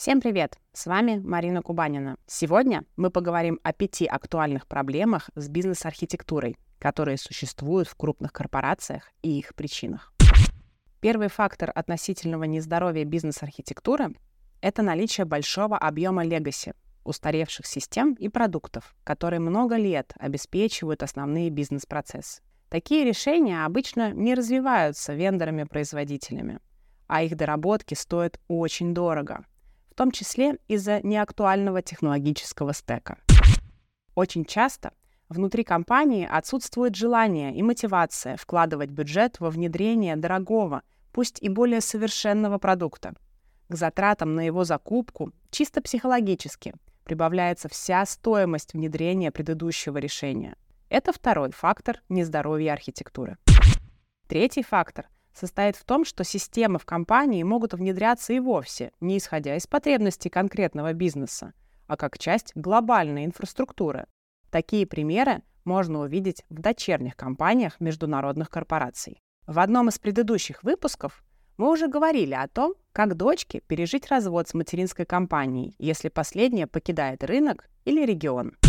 [0.00, 0.56] Всем привет!
[0.72, 2.16] С вами Марина Кубанина.
[2.26, 9.38] Сегодня мы поговорим о пяти актуальных проблемах с бизнес-архитектурой, которые существуют в крупных корпорациях и
[9.38, 10.14] их причинах.
[11.00, 14.14] Первый фактор относительного нездоровья бизнес-архитектуры—
[14.62, 16.72] это наличие большого объема легаси,
[17.04, 22.40] устаревших систем и продуктов, которые много лет обеспечивают основные бизнес-процессы.
[22.70, 26.58] Такие решения обычно не развиваются вендорами-производителями,
[27.06, 29.44] а их доработки стоят очень дорого,
[30.00, 33.18] том числе из-за неактуального технологического стека.
[34.14, 34.94] Очень часто
[35.28, 40.80] внутри компании отсутствует желание и мотивация вкладывать бюджет во внедрение дорогого,
[41.12, 43.12] пусть и более совершенного продукта.
[43.68, 46.72] К затратам на его закупку чисто психологически
[47.04, 50.56] прибавляется вся стоимость внедрения предыдущего решения.
[50.88, 53.36] Это второй фактор нездоровья архитектуры.
[54.28, 59.56] Третий фактор— состоит в том, что системы в компании могут внедряться и вовсе, не исходя
[59.56, 61.52] из потребностей конкретного бизнеса,
[61.86, 64.06] а как часть глобальной инфраструктуры.
[64.50, 69.20] Такие примеры можно увидеть в дочерних компаниях международных корпораций.
[69.46, 71.22] В одном из предыдущих выпусков
[71.56, 77.22] мы уже говорили о том, как дочке пережить развод с материнской компанией, если последняя покидает
[77.22, 78.59] рынок или регион.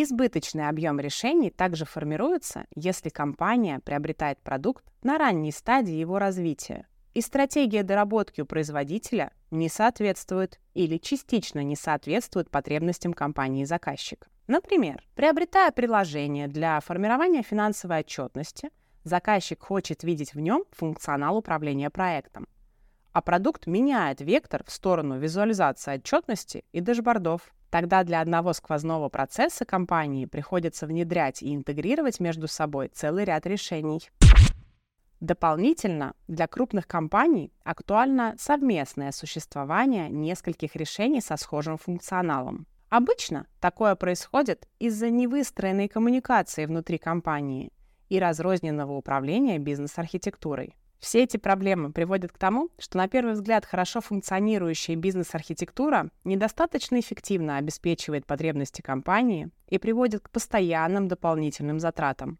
[0.00, 7.20] Избыточный объем решений также формируется, если компания приобретает продукт на ранней стадии его развития, и
[7.20, 14.28] стратегия доработки у производителя не соответствует или частично не соответствует потребностям компании-заказчика.
[14.46, 18.70] Например, приобретая приложение для формирования финансовой отчетности,
[19.02, 22.46] заказчик хочет видеть в нем функционал управления проектом,
[23.18, 29.66] а продукт меняет вектор в сторону визуализации отчетности и дашбордов, Тогда для одного сквозного процесса
[29.66, 34.08] компании приходится внедрять и интегрировать между собой целый ряд решений.
[35.20, 42.66] Дополнительно для крупных компаний актуально совместное существование нескольких решений со схожим функционалом.
[42.88, 47.72] Обычно такое происходит из-за невыстроенной коммуникации внутри компании
[48.08, 50.76] и разрозненного управления бизнес-архитектурой.
[50.98, 57.56] Все эти проблемы приводят к тому, что на первый взгляд хорошо функционирующая бизнес-архитектура недостаточно эффективно
[57.56, 62.38] обеспечивает потребности компании и приводит к постоянным дополнительным затратам.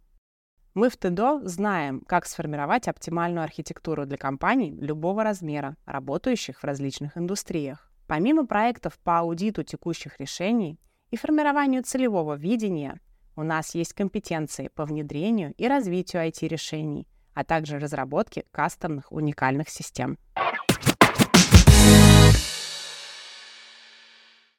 [0.74, 7.16] Мы в ТДО знаем, как сформировать оптимальную архитектуру для компаний любого размера, работающих в различных
[7.16, 7.90] индустриях.
[8.06, 10.78] Помимо проектов по аудиту текущих решений
[11.10, 13.00] и формированию целевого видения,
[13.36, 17.06] у нас есть компетенции по внедрению и развитию IT-решений–
[17.38, 20.18] а также разработки кастомных уникальных систем.